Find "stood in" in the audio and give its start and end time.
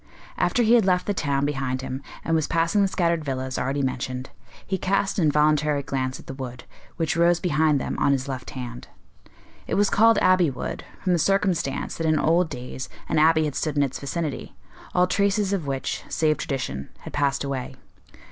13.53-13.83